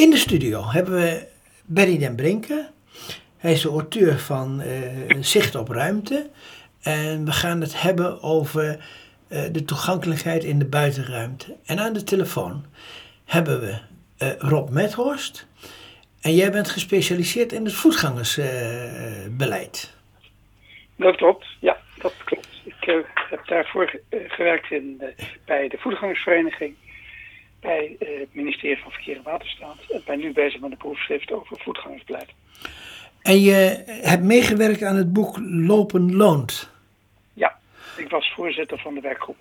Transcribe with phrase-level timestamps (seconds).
[0.00, 1.26] In de studio hebben we
[1.64, 2.68] Berry den Brinken.
[3.38, 4.66] Hij is de auteur van uh,
[5.20, 6.30] Zicht op Ruimte.
[6.82, 8.78] En we gaan het hebben over uh,
[9.52, 11.56] de toegankelijkheid in de buitenruimte.
[11.64, 12.64] En aan de telefoon
[13.24, 13.78] hebben we
[14.22, 15.46] uh, Rob Methorst.
[16.20, 19.94] En jij bent gespecialiseerd in het voetgangersbeleid.
[20.96, 22.48] dat klopt, ja, dat klopt.
[22.64, 25.02] Ik heb daarvoor gewerkt in,
[25.44, 26.74] bij de voetgangersvereniging
[27.60, 29.76] bij het ministerie van Verkeer en Waterstaat.
[29.88, 32.28] En ben nu bezig met een proefschrift over voetgangersbeleid.
[33.22, 36.70] En je hebt meegewerkt aan het boek Lopen Loont.
[37.32, 37.58] Ja,
[37.96, 39.36] ik was voorzitter van de werkgroep.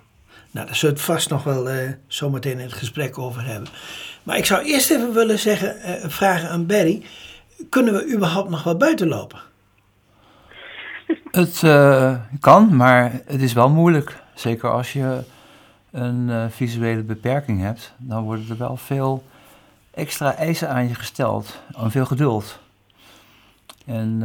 [0.52, 3.70] Nou, daar zullen we het vast nog wel uh, zometeen in het gesprek over hebben.
[4.24, 7.04] Maar ik zou eerst even willen zeggen, uh, vragen aan Barry.
[7.70, 9.40] Kunnen we überhaupt nog wel buiten lopen?
[11.32, 14.18] Het uh, kan, maar het is wel moeilijk.
[14.34, 15.22] Zeker als je
[15.92, 19.24] een visuele beperking hebt, dan worden er wel veel
[19.92, 21.60] extra eisen aan je gesteld.
[21.78, 22.60] En veel geduld.
[23.86, 24.24] En,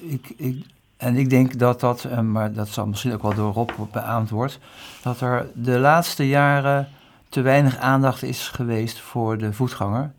[0.00, 3.70] ik, ik, en ik denk dat dat, maar dat zal misschien ook wel door Rob
[3.92, 4.58] beaamd wordt,
[5.02, 6.88] dat er de laatste jaren
[7.28, 10.12] te weinig aandacht is geweest voor de voetganger.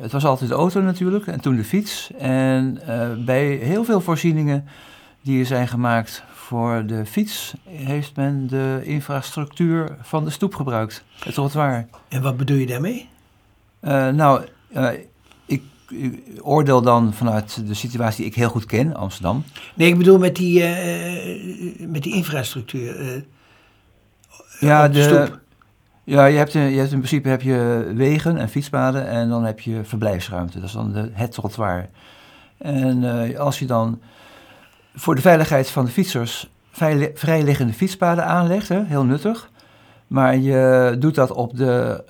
[0.00, 2.10] Het was altijd de auto natuurlijk en toen de fiets.
[2.18, 2.80] En
[3.24, 4.68] bij heel veel voorzieningen
[5.22, 11.04] die er zijn gemaakt voor de fiets, heeft men de infrastructuur van de stoep gebruikt,
[11.18, 11.86] het trottoir.
[12.08, 13.08] En wat bedoel je daarmee?
[13.80, 14.44] Uh, nou,
[15.46, 19.44] ik, ik, oordeel dan vanuit de situatie die ik heel goed ken, Amsterdam.
[19.74, 20.62] Nee, ik bedoel met die,
[21.86, 23.24] met die infrastructuur.
[24.60, 25.40] ja, de, stoep.
[26.04, 29.60] Ja, je hebt, je hebt in principe heb je wegen en fietspaden en dan heb
[29.60, 30.58] je verblijfsruimte.
[30.58, 31.88] Dat is dan de, het trottoir.
[32.58, 34.00] En als je dan
[34.94, 39.50] voor de veiligheid van de fietsers vrij, vrijliggende fietspaden aanlegt, hè, heel nuttig.
[40.06, 42.04] Maar je doet dat op de,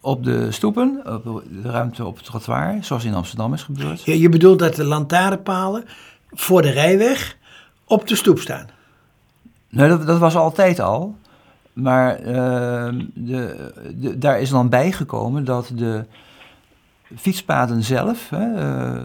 [0.00, 4.04] op de stoepen, op de ruimte op het trottoir, zoals in Amsterdam is gebeurd.
[4.04, 5.84] Ja, je bedoelt dat de lantaarnpalen
[6.30, 7.36] voor de rijweg
[7.84, 8.66] op de stoep staan?
[9.68, 11.16] Nee, dat, dat was altijd al.
[11.72, 12.26] Maar uh,
[13.14, 16.04] de, de, daar is dan bijgekomen dat de
[17.16, 18.46] fietspaden zelf, hè,
[18.96, 19.02] uh,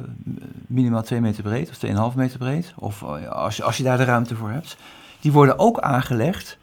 [0.68, 3.98] minimaal 2 meter breed of 2,5 meter breed, of uh, als, je, als je daar
[3.98, 4.78] de ruimte voor hebt,
[5.20, 6.58] die worden ook aangelegd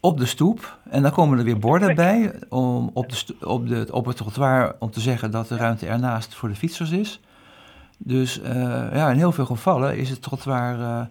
[0.00, 0.78] op de stoep.
[0.90, 4.76] En dan komen er weer borden bij om op, de op, de, op het trottoir
[4.78, 7.20] om te zeggen dat de ruimte ernaast voor de fietsers is.
[7.98, 8.46] Dus uh,
[8.92, 11.08] ja, in heel veel gevallen is het trottoir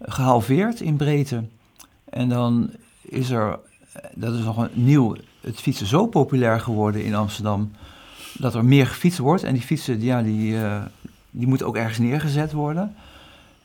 [0.00, 1.44] gehalveerd in breedte.
[2.04, 2.70] En dan
[3.02, 3.58] is er,
[4.14, 7.70] dat is nog een nieuw, het fietsen zo populair geworden in Amsterdam,
[8.38, 9.42] dat er meer gefietst wordt.
[9.42, 10.82] En die fietsen, ja, die, uh,
[11.30, 12.96] die moeten ook ergens neergezet worden.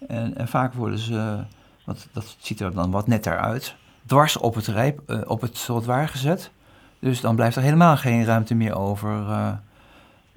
[0.07, 1.37] En, en vaak worden ze,
[1.83, 5.63] want dat ziet er dan wat netter uit, dwars op het, rijp, uh, op het
[5.63, 6.51] trottoir gezet.
[6.99, 9.09] Dus dan blijft er helemaal geen ruimte meer over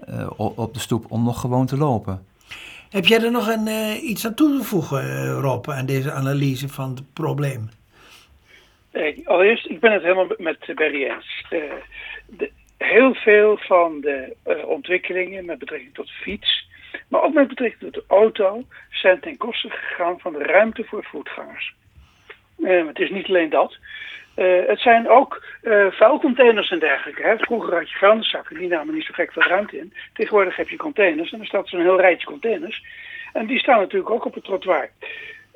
[0.09, 2.27] uh, op de stoep om nog gewoon te lopen.
[2.91, 3.69] Heb jij er nog een,
[4.11, 7.69] iets aan toe te voegen, Rob, aan deze analyse van het probleem?
[8.94, 11.44] Eh, allereerst, ik ben het helemaal met Barry eens.
[11.50, 11.61] Uh,
[12.27, 16.69] de, heel veel van de uh, ontwikkelingen met betrekking tot fiets,
[17.09, 21.05] maar ook met betrekking tot de auto, zijn ten koste gegaan van de ruimte voor
[21.05, 21.75] voetgangers.
[22.62, 23.77] het is niet alleen dat.
[24.67, 25.45] het zijn ook
[25.91, 27.23] vuilcontainers en dergelijke.
[27.23, 27.39] Hè.
[27.39, 29.93] Vroeger had je vuilniszakken, die namen niet zo gek veel ruimte in.
[30.12, 32.85] Tegenwoordig heb je containers en er staat zo'n heel rijtje containers.
[33.33, 34.91] En die staan natuurlijk ook op het trottoir.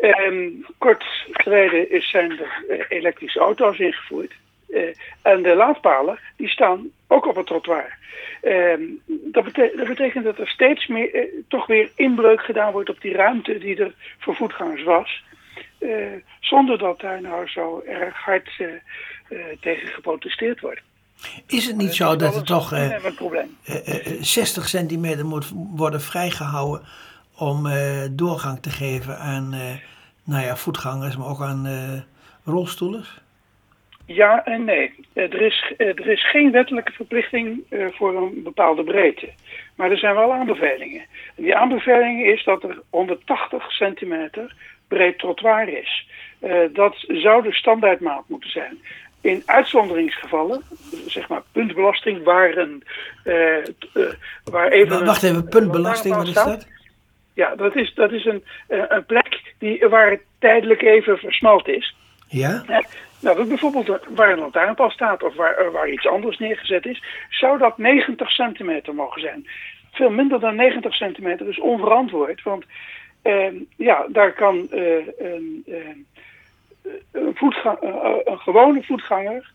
[0.01, 4.33] Um, kort geleden zijn er elektrische auto's ingevoerd.
[4.69, 7.97] Uh, en de laadpalen die staan ook op het trottoir.
[8.43, 12.91] Um, dat, bete dat, betekent dat er steeds meer uh, toch weer inbreuk gedaan wordt
[12.91, 15.25] op die ruimte die er voor voetgangers was.
[16.41, 18.51] zonder dat daar nou zo erg hard
[19.61, 20.81] tegen geprotesteerd wordt.
[21.47, 22.75] Is het niet zo dat er toch
[24.21, 26.87] 60 centimeter moet worden vrijgehouden
[27.35, 27.69] om
[28.11, 29.49] doorgang te geven aan
[30.25, 31.69] nou ja, voetgangers, maar ook aan
[32.45, 33.21] rolstoelers?
[34.11, 34.95] Ja en nee.
[35.13, 39.29] Er is, er is geen wettelijke verplichting voor een bepaalde breedte.
[39.75, 41.01] Maar er zijn wel aanbevelingen.
[41.37, 44.55] En die aanbeveling is dat er 180 centimeter
[44.89, 46.09] breed trottoir is.
[46.73, 48.79] dat zou de standaardmaat moeten zijn.
[49.21, 50.63] In uitzonderingsgevallen,
[51.07, 52.83] zeg maar puntbelasting, waar, een,
[54.45, 55.05] waar even...
[55.05, 56.67] Wacht even, puntbelasting, wat is dat?
[57.39, 61.69] Ja, dat is, dat is een, eh, een plek die, waar het tijdelijk even versmalt
[61.69, 61.95] is.
[62.29, 62.65] Ja?
[63.21, 67.03] Nou, dat bijvoorbeeld waar een lantaarnpaal staat of waar, eh, waar iets anders neergezet is,
[67.31, 69.47] zou dat 90 centimeter mogen zijn.
[69.93, 72.65] Veel minder dan 90 centimeter is onverantwoord, want
[73.23, 75.65] uh, ja, daar kan uh, een,
[77.13, 77.79] een, voetgang,
[78.25, 79.51] een gewone voetganger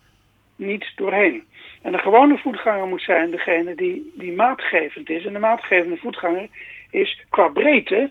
[0.55, 1.43] niet doorheen.
[1.81, 5.25] En de gewone voetganger moet zijn degene die, die maatgevend is.
[5.25, 6.47] En de maatgevende voetganger
[6.91, 8.09] is qua breedte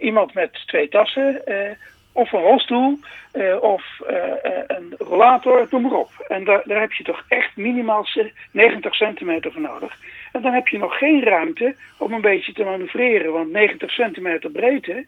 [0.00, 1.42] iemand met twee tassen,
[2.14, 2.98] of een rolstoel,
[3.32, 3.84] uh, of
[4.66, 6.10] een rollator, noem maar op.
[6.28, 8.06] En daar, daar heb je toch echt minimaal
[8.50, 9.96] 90 centimeter voor nodig.
[10.32, 14.50] En dan heb je nog geen ruimte om een beetje te manoeuvreren, want 90 centimeter
[14.50, 15.06] breedte,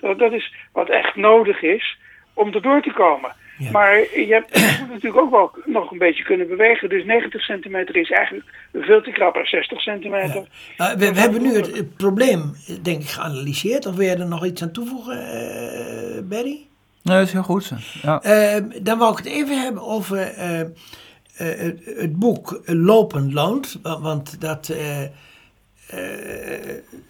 [0.00, 1.98] dat, dat is wat echt nodig is
[2.34, 3.32] om erdoor te komen.
[3.72, 6.88] Maar je, hebt, je, moet natuurlijk ook wel nog een beetje kunnen bewegen.
[6.88, 9.36] Dus 90 centimeter is eigenlijk veel te krap.
[9.42, 10.46] 60 centimeter.
[10.76, 10.96] Ja.
[10.96, 13.86] We, we hebben nu het, probleem, denk ik, geanalyseerd.
[13.86, 16.66] Of wil je er nog iets aan toevoegen, uh, Barry?
[17.02, 17.72] Nee, dat is heel goed.
[18.02, 18.22] Ja.
[18.24, 23.78] Uh, dan wou ik het even hebben over het, het, boek Lopen loont.
[23.82, 24.74] Want dat,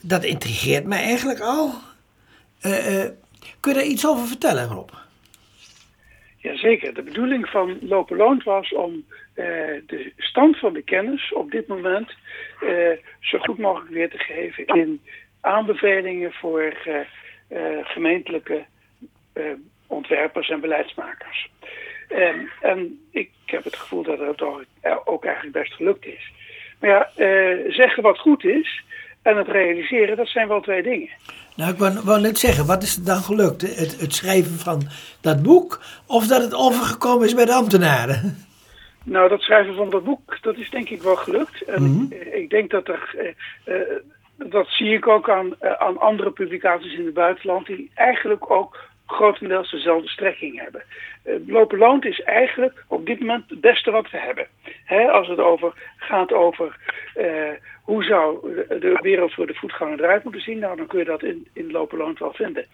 [0.00, 1.73] dat intrigeert mij eigenlijk al.
[3.61, 4.91] kun je daar iets over vertellen, Rob?
[6.41, 6.95] Jazeker.
[6.95, 9.45] De bedoeling van Lopen Loont was om uh,
[9.87, 12.13] de stand van de kennis op dit moment
[12.63, 12.91] uh,
[13.21, 15.01] zo goed mogelijk weer te geven in
[15.41, 18.65] aanbevelingen voor uh, gemeentelijke
[19.87, 21.51] ontwerpers en beleidsmakers.
[22.61, 24.43] en ik heb het gevoel dat het
[25.05, 26.33] ook eigenlijk best gelukt is.
[26.81, 27.11] Maar ja,
[27.69, 28.85] zeggen wat goed is
[29.22, 31.08] en het realiseren, dat zijn wel twee dingen.
[31.56, 33.61] Nou, ik wou, wou, net zeggen, wat is het dan gelukt?
[33.61, 34.82] Het, het, schrijven van
[35.20, 38.37] dat boek of dat het overgekomen is bij de ambtenaren?
[39.05, 41.64] Nou, dat schrijven van dat boek, dat is denk ik wel gelukt.
[41.64, 42.06] En mm -hmm.
[42.11, 43.14] ik, ik, denk dat er,
[43.67, 47.90] uh, uh, dat zie ik ook aan, uh, aan andere publicaties in het buitenland, die
[47.94, 50.83] eigenlijk ook grotendeels dezelfde strekking hebben.
[51.25, 54.47] Uh, lopen loont is eigenlijk op dit moment het beste wat we hebben.
[54.85, 56.77] Hè, als het over, gaat over
[57.17, 57.49] uh,
[57.83, 61.23] hoe zou de wereld voor de voetganger eruit moeten zien, nou dan kun je dat
[61.23, 62.67] in, in lopen loont wel vinden.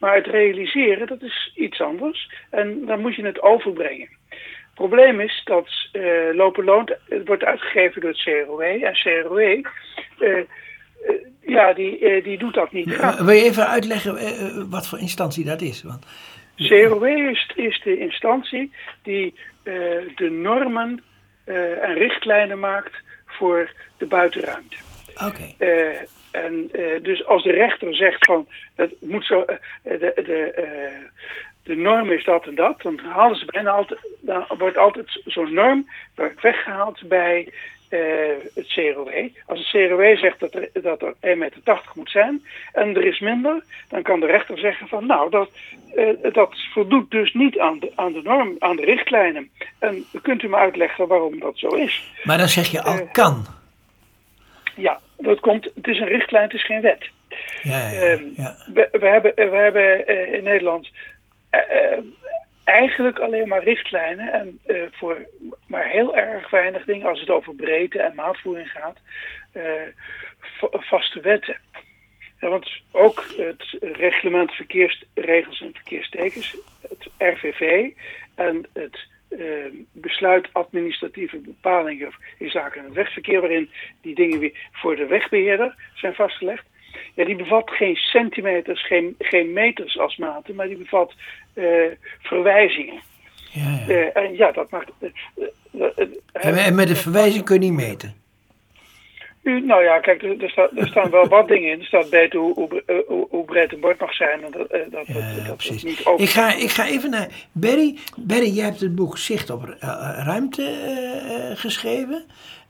[0.00, 2.30] Maar het realiseren, dat is iets anders.
[2.50, 4.08] En dan moet je het overbrengen.
[4.28, 8.60] Het probleem is dat uh, lopen loont wordt uitgegeven door het CROW.
[8.60, 9.64] En CROW
[11.40, 13.18] ja, die, die doet dat niet graag.
[13.18, 15.82] Wil je even uitleggen wat voor instantie dat is?
[15.82, 16.06] Want...
[16.56, 18.72] CROW is, is de instantie
[19.02, 19.34] die
[20.14, 21.02] de normen
[21.82, 22.92] en richtlijnen maakt
[23.26, 24.76] voor de buitenruimte.
[25.14, 25.24] Oké.
[25.24, 25.54] Okay.
[25.58, 25.98] Uh,
[26.30, 26.70] en
[27.02, 29.44] dus als de rechter zegt van het moet zo,
[29.82, 30.52] de, de,
[31.62, 35.54] de norm is dat en dat, dan halen ze bijna altijd, dan wordt altijd zo'n
[35.54, 35.88] norm
[36.40, 37.52] weggehaald bij
[37.92, 38.00] uh,
[38.54, 39.28] het CROW.
[39.46, 41.62] Als het CROW zegt dat er, dat er 1,80 meter
[41.94, 42.42] moet zijn
[42.72, 45.50] en er is minder, dan kan de rechter zeggen van nou, dat,
[45.96, 49.50] uh, dat voldoet dus niet aan de, aan de norm, aan de richtlijnen.
[49.78, 52.12] En kunt u me uitleggen waarom dat zo is?
[52.22, 53.46] Maar dan zeg je al uh, kan.
[54.76, 57.10] Ja, dat komt, het is een richtlijn, het is geen wet.
[57.62, 58.56] Ja, ja, ja.
[58.74, 60.90] We, we, hebben, we hebben in Nederland
[62.64, 65.26] eigenlijk alleen maar richtlijnen en uh, voor
[65.66, 68.98] maar heel erg weinig dingen als het over breedte en maatvoering gaat,
[69.52, 69.62] uh,
[70.70, 71.56] vaste wetten.
[72.40, 76.56] Want ook het reglement verkeersregels en verkeerstekens,
[76.88, 77.90] het RVV
[78.34, 83.70] en het uh, besluit administratieve bepalingen in zaken het wegverkeer, waarin
[84.00, 86.64] die dingen weer voor de wegbeheerder zijn vastgelegd.
[87.14, 91.14] Ja, die bevat geen centimeters, geen, geen meters als maten, maar die bevat
[92.20, 93.00] verwijzingen.
[93.50, 93.94] Ja, ja.
[93.94, 94.90] Uh, en ja, dat maakt.
[95.72, 98.14] Uh, en met de verwijzing kun je niet meten?
[99.42, 101.80] U, nou ja, kijk, er, staat, er staan wel wat dingen in.
[101.80, 104.44] Er staat beter hoe, hoe, hoe, hoe breed een bord mag zijn.
[104.44, 105.82] En dat, dat, ja, dat, dat precies.
[105.82, 107.98] Niet ik, ga, ik ga even naar Berry.
[108.16, 109.76] Berry, jij hebt het boek Zicht op
[110.16, 110.74] Ruimte
[111.54, 112.24] geschreven.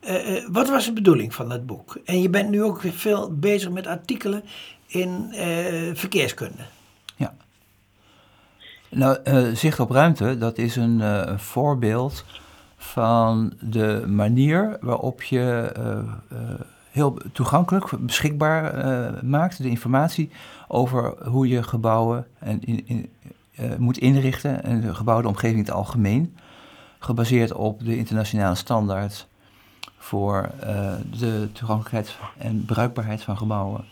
[0.09, 1.99] Uh, uh, wat was de bedoeling van dat boek?
[2.05, 4.45] En je bent nu ook veel bezig met artikelen
[4.87, 5.33] in
[5.95, 6.63] verkeerskunde.
[8.95, 9.19] Nou,
[9.55, 12.25] zicht op ruimte, dat is een, een, voorbeeld
[12.77, 15.73] van de manier waarop je
[16.91, 18.75] heel toegankelijk, beschikbaar
[19.25, 20.31] maakt de informatie
[20.69, 23.11] over hoe je gebouwen en in, in,
[23.79, 26.37] moet inrichten en de gebouwde omgeving in het algemeen,
[26.99, 29.27] gebaseerd op de internationale standaard
[30.03, 33.85] voor uh, de toegankelijkheid en bruikbaarheid van gebouwen.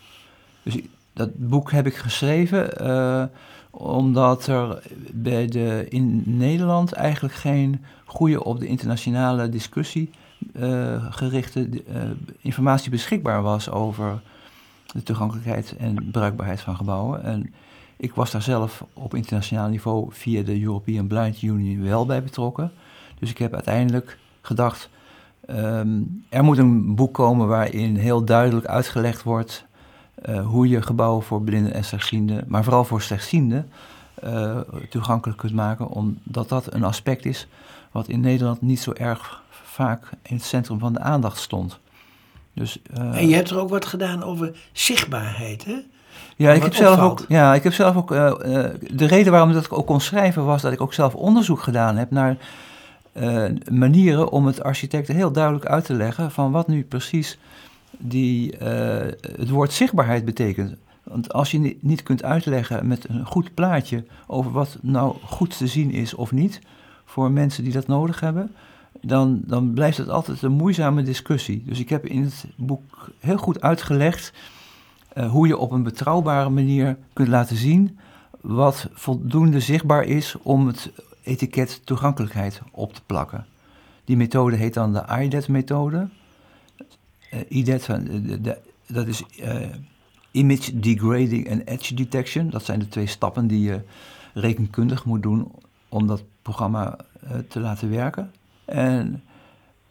[0.62, 0.78] Dus
[1.12, 3.24] dat boek heb ik geschreven uh,
[3.70, 10.10] omdat er bij de, in Nederland eigenlijk geen goede op de internationale discussie
[10.56, 11.68] uh, gerichte
[12.40, 14.22] informatie beschikbaar was over
[14.92, 17.22] de toegankelijkheid en bruikbaarheid van gebouwen.
[17.22, 17.54] En
[17.96, 22.72] ik was daar zelf op internationaal niveau via de European Blind Union wel bij betrokken.
[23.18, 24.90] Dus ik heb uiteindelijk gedacht,
[25.54, 29.64] Um, er moet een boek komen waarin heel duidelijk uitgelegd wordt
[30.28, 33.70] uh, hoe je gebouwen voor blinden en slechtzienden, maar vooral voor slechtzienden,
[34.14, 34.58] eh,
[34.90, 37.46] toegankelijk kunt maken, omdat dat een aspect is
[37.90, 41.78] wat in Nederland niet zo erg vaak in het centrum van de aandacht stond.
[42.52, 45.76] Dus, uh, en je hebt er ook wat gedaan over zichtbaarheid, hè?
[46.36, 48.08] Ja, ik heb, zelf ook, ja ik heb zelf ook.
[48.08, 51.96] De reden waarom dat ik ook kon schrijven was dat ik ook zelf onderzoek gedaan
[51.96, 52.36] heb naar
[53.70, 57.38] manieren om het architecten heel duidelijk uit te leggen van wat nu precies
[57.98, 60.76] die, het woord zichtbaarheid betekent.
[61.02, 65.66] Want als je niet kunt uitleggen met een goed plaatje over wat nou goed te
[65.66, 66.60] zien is of niet
[67.04, 68.52] voor mensen die dat nodig hebben,
[69.00, 71.62] dan, dan blijft het altijd een moeizame discussie.
[71.66, 74.32] Dus ik heb in het boek heel goed uitgelegd
[75.16, 77.98] uh, hoe je op een betrouwbare manier kunt laten zien
[78.40, 80.90] wat voldoende zichtbaar is om het
[81.22, 83.46] etiket toegankelijkheid op te plakken.
[84.04, 86.08] Die methode heet dan de IDET-methode.
[87.34, 87.88] Uh, IDET,
[88.86, 89.54] dat is uh,
[90.30, 92.50] Image Degrading en Edge Detection.
[92.50, 93.80] Dat zijn de twee stappen die je
[94.34, 95.52] rekenkundig moet doen
[95.88, 96.96] om dat programma
[97.48, 98.32] te laten werken.
[98.64, 99.22] En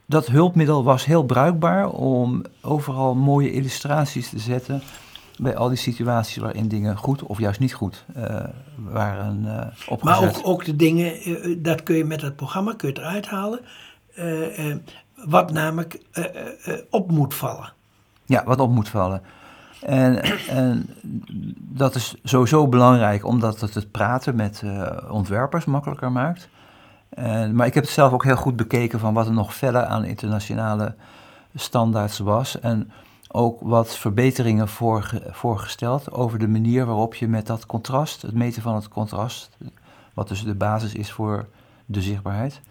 [0.06, 4.82] dat hulpmiddel was heel bruikbaar om overal mooie illustraties te zetten
[5.38, 8.06] bij al die situaties waarin dingen goed of juist niet goed
[8.76, 10.20] waren uh, opgezet.
[10.22, 11.14] Maar ook, ook de dingen,
[11.64, 13.60] dat kun je met het programma kun je eruit halen,
[15.26, 16.02] wat namelijk
[16.90, 17.74] op moet vallen.
[18.26, 19.22] Ja, wat op moet vallen.
[19.82, 20.90] En, en
[21.58, 24.64] dat is sowieso belangrijk omdat het het praten met
[25.10, 26.50] ontwerpers makkelijker maakt.
[27.10, 29.86] En, maar ik heb het zelf ook heel goed bekeken van wat er nog verder
[29.86, 30.96] aan internationale
[31.56, 32.60] standaards was.
[32.60, 32.92] En
[33.32, 34.68] ook wat verbeteringen
[35.32, 39.58] voorgesteld over de manier waarop je met dat contrast, het meten van het contrast,
[40.14, 41.48] wat dus de basis is voor
[41.92, 42.62] de zichtbaarheid,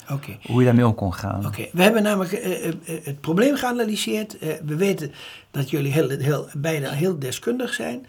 [0.43, 1.47] hoe je daarmee om kon gaan.
[1.47, 2.73] Oké, we hebben namelijk uh,
[3.05, 4.43] het probleem geanalyseerd.
[4.43, 5.13] Uh, we weten
[5.51, 8.07] dat jullie heel, heel, bijna heel deskundig zijn.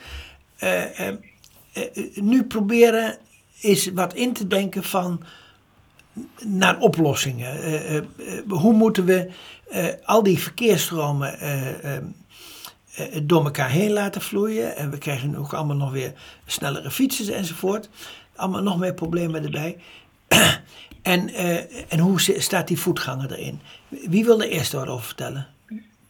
[2.16, 3.18] nu proberen
[3.60, 5.24] is wat in te denken van
[6.46, 8.08] naar oplossingen.
[8.48, 9.30] hoe moeten we
[10.04, 11.40] al die verkeersstromen
[13.00, 14.76] eh, door elkaar heen laten vloeien.
[14.76, 16.14] En we krijgen ook allemaal nog weer
[16.46, 17.90] snellere fietsen enzovoort.
[18.36, 19.78] Allemaal nog meer problemen erbij.
[21.04, 23.60] En, uh, en hoe staat die voetganger erin?
[23.88, 25.48] Wie wil er eerst over vertellen?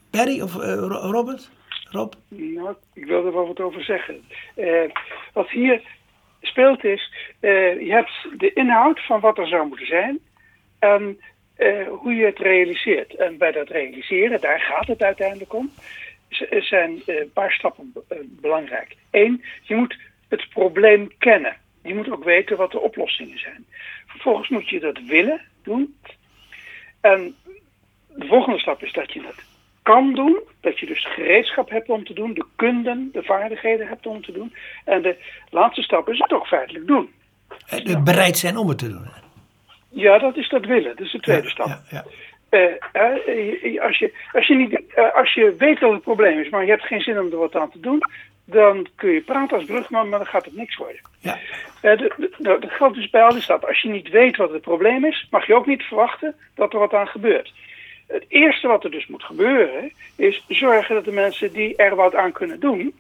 [0.10, 1.50] Perry of uh, Robert?
[1.92, 2.14] Rob?
[2.28, 4.22] Nou, ik wil er wel wat over zeggen.
[4.56, 4.82] Uh,
[5.34, 5.82] wat hier
[6.42, 10.20] speelt is, je hebt de inhoud van wat er zou moeten zijn
[10.80, 11.20] en
[11.88, 13.16] hoe je het realiseert.
[13.16, 15.72] En bij dat realiseren, daar gaat het uiteindelijk om
[16.60, 18.96] zijn eh, een paar stappen eh, belangrijk.
[19.12, 21.56] Eén, je moet het probleem kennen.
[21.84, 23.66] Je moet ook weten wat de oplossingen zijn.
[24.10, 25.96] Vervolgens moet je dat willen doen.
[27.02, 27.36] En
[28.08, 29.46] de volgende stap is dat je het
[29.82, 30.40] kan doen.
[30.62, 32.34] Dat je dus gereedschap hebt om te doen.
[32.34, 34.54] De kunden, de vaardigheden hebt om te doen.
[34.86, 35.18] En de
[35.50, 37.10] laatste stap is het ook feitelijk doen.
[37.66, 39.08] Het bereid zijn om het te doen.
[39.90, 40.96] Ja, dat is dat willen.
[40.96, 41.68] Dat is de tweede stap.
[41.68, 42.06] Ja, ja.
[42.52, 42.62] Uh,
[42.94, 46.64] uh, als, je, als, je niet, uh, als je weet wat het probleem is, maar
[46.64, 48.02] je hebt geen zin om er wat aan te doen,
[48.52, 51.02] dan kun je praten als brugman, maar dan gaat het niks worden.
[51.20, 51.38] Ja.
[52.38, 53.68] dat geldt dus bij al die stappen.
[53.68, 56.80] Als je niet weet wat het probleem is, mag je ook niet verwachten dat er
[56.80, 57.54] wat aan gebeurt.
[58.08, 62.16] Het eerste wat er dus moet gebeuren, is zorgen dat de mensen die er wat
[62.16, 62.94] aan kunnen doen,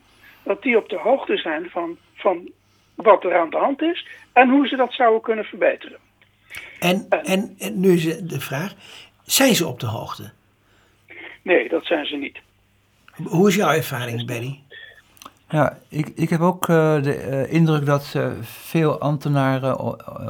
[0.44, 2.50] dat die op de hoogte zijn van, van
[2.96, 5.98] wat er aan de hand is en hoe ze dat zouden kunnen verbeteren.
[6.80, 8.74] En, en, en nu is de vraag,
[9.24, 10.32] zijn ze op de hoogte?
[11.42, 12.38] Nee, dat zijn ze niet.
[13.24, 14.60] Hoe is jouw ervaring, Benny?
[15.52, 19.80] Ja, ik, ik heb ook uh, de uh, indruk dat uh, veel ambtenaren,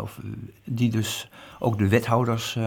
[0.01, 0.19] of,
[0.63, 2.57] die dus ook de wethouders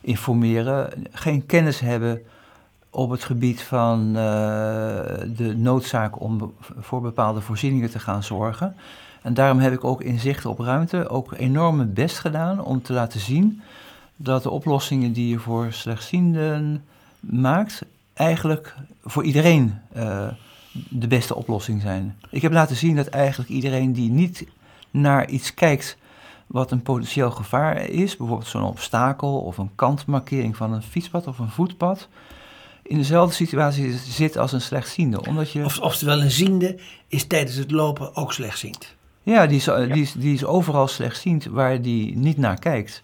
[0.00, 2.22] informeren, geen kennis hebben
[2.90, 8.76] op het gebied van de noodzaak om voor bepaalde voorzieningen te gaan zorgen.
[9.22, 12.82] En daarom heb ik ook in zicht op ruimte ook enorm mijn best gedaan om
[12.82, 13.62] te laten zien
[14.16, 16.84] dat de oplossingen die je voor slechtzienden
[17.20, 19.80] maakt, eigenlijk voor iedereen
[20.88, 22.16] de beste oplossing zijn.
[22.30, 24.46] Ik heb laten zien dat eigenlijk iedereen die niet
[24.90, 25.96] naar iets kijkt
[26.46, 31.38] wat een potentieel gevaar is, bijvoorbeeld zo'n obstakel of een kantmarkering van een fietspad of
[31.38, 32.08] een voetpad,
[32.82, 35.26] in dezelfde situatie zit als een slechtziende.
[35.26, 35.64] Omdat je...
[35.64, 36.78] Of, oftewel, een ziende
[37.08, 38.94] is tijdens het lopen ook slechtziend.
[39.22, 43.02] Ja, die is, die is, die is overal slechtziend waar die niet naar kijkt.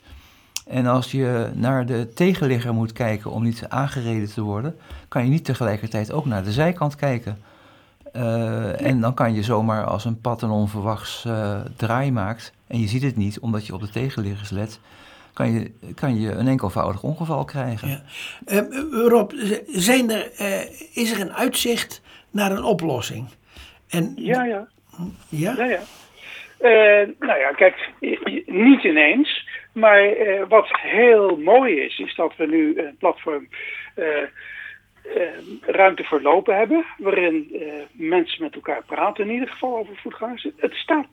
[0.66, 4.76] En als je naar de tegenligger moet kijken om niet aangereden te worden,
[5.08, 7.38] kan je niet tegelijkertijd ook naar de zijkant kijken.
[8.16, 12.80] Uh, en dan kan je zomaar als een pad een onverwachts uh, draai maakt en
[12.80, 14.80] je ziet het niet omdat je op de tegenliggers let,
[15.32, 17.88] kan je, kan je een enkelvoudig ongeval krijgen.
[17.88, 18.02] Ja.
[18.46, 19.32] Uh, Rob,
[19.66, 20.30] zijn er,
[20.94, 23.28] is er een uitzicht naar een oplossing?
[23.88, 24.68] En, ja, ja.
[25.28, 25.54] Ja?
[25.56, 25.80] Ja, ja.
[27.18, 27.90] nou ja, kijk,
[28.46, 29.48] niet ineens.
[29.72, 30.14] Maar
[30.48, 33.48] wat heel mooi is, is dat we nu een platform
[35.60, 36.84] ruimte voor lopen hebben.
[36.98, 40.46] Waarin mensen met elkaar praten, in ieder geval over voetgangers.
[40.56, 41.06] Het staat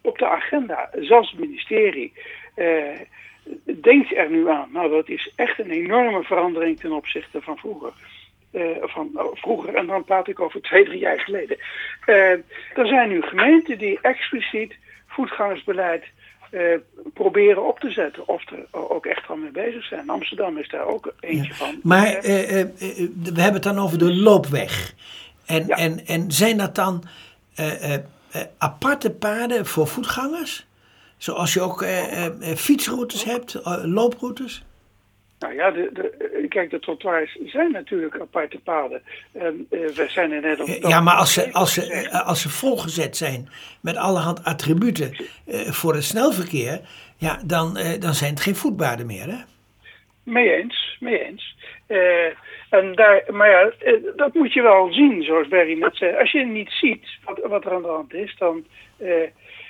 [0.00, 2.12] op de agenda, zelfs het ministerie
[3.80, 4.68] denkt er nu aan.
[4.72, 7.92] Nou, dat is echt een enorme verandering ten opzichte van vroeger.
[8.80, 11.58] Van oh, vroeger, en dan praat ik over twee, drie jaar geleden.
[12.74, 16.04] Er zijn nu gemeenten die expliciet voetgangersbeleid
[16.50, 16.78] uh,
[17.14, 18.28] proberen op te zetten.
[18.28, 20.08] Of er ook echt al mee bezig zijn.
[20.08, 21.80] Amsterdam is daar ook eentje van.
[21.82, 22.70] Maar we
[23.24, 24.94] hebben het dan over de loopweg.
[25.46, 25.76] En, ja.
[25.76, 27.02] en, en zijn dat dan
[28.58, 30.66] aparte paden voor voetgangers?
[31.18, 34.64] Zoals je ook eh, eh, fietsroutes hebt, eh, looproutes?
[35.38, 39.02] Nou ja, de, de, kijk, de trottoirs zijn natuurlijk aparte paden.
[39.32, 40.88] En, we zijn in Nederland...
[40.88, 43.48] Ja, maar als ze, als, ze, als ze volgezet zijn
[43.80, 45.16] met allerhand attributen
[45.66, 46.80] voor het snelverkeer...
[47.16, 49.38] Ja, dan, dan zijn het geen voetpaden meer, hè?
[50.22, 51.56] Mee eens, mee eens.
[52.70, 53.72] en daar, maar ja,
[54.16, 56.16] dat moet je wel zien, zoals Barry net zei.
[56.16, 58.64] Als je niet ziet wat, wat er aan de hand is, dan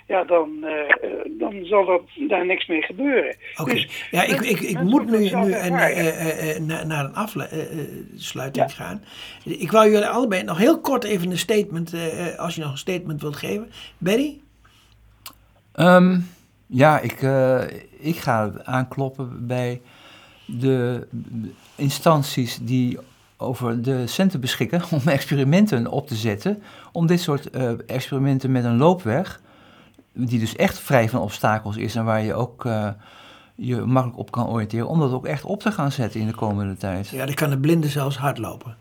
[0.08, 3.36] ja, dan, uh, dan zal dat, daar niks mee gebeuren.
[3.56, 8.66] Oké, dus, ja, ik, ik, ik moet nu, nu een, uh, uh, naar een afsluiting
[8.66, 8.68] ja.
[8.68, 9.02] gaan.
[9.44, 11.94] Ik wou jullie allebei nog heel kort even een statement,
[12.36, 13.70] als je nog een statement wilt geven.
[13.98, 14.40] Barry?
[15.74, 16.26] Um,
[16.66, 17.26] ja, ik,
[17.98, 19.80] ik ga aankloppen bij
[20.46, 21.06] de
[21.76, 22.98] instanties die
[23.36, 26.62] over de centen beschikken om experimenten op te zetten.
[26.92, 27.50] Om dit soort
[27.86, 29.40] experimenten met een loopweg
[30.12, 32.88] die dus echt vrij van obstakels is en waar je ook uh,
[33.54, 36.34] je makkelijk op kan oriënteren, om dat ook echt op te gaan zetten in de
[36.34, 37.08] komende tijd.
[37.08, 38.76] Ja, dan kan de blinde zelfs hardlopen.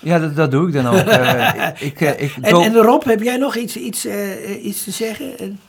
[0.00, 1.06] Ja, dat, dat doe ik dan ook.
[1.06, 4.06] uh, ik, uh, ik en, en Rob, heb jij nog iets, iets,
[4.62, 5.60] iets te zeggen?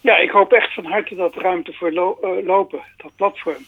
[0.00, 3.64] Ja, ik hoop echt van harte dat ruimte voor lo lopen, dat platform,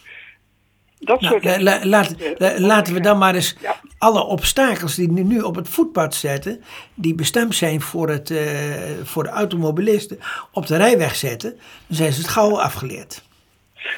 [1.00, 2.14] dat nou, soort la, laat,
[2.58, 3.56] laten we dan maar eens
[3.98, 6.62] alle obstakels die nu, nu op het voetpad zetten,
[6.94, 8.40] die bestemd zijn voor, het, uh,
[9.02, 10.18] voor de automobilisten,
[10.52, 11.50] op de rijweg zetten.
[11.86, 13.22] Dan zijn ze het gauw afgeleerd.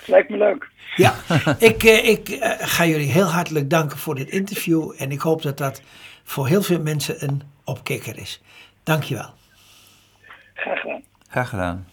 [0.06, 0.70] Lijkt me leuk.
[0.96, 1.14] Ja,
[1.58, 4.92] ik, uh, ik uh, ga jullie heel hartelijk danken voor dit interview.
[4.98, 5.82] En ik hoop dat dat
[6.24, 8.42] voor heel veel mensen een opkikker is.
[8.82, 9.30] Dankjewel.
[10.54, 11.02] Graag gedaan.
[11.28, 11.86] Graag gedaan.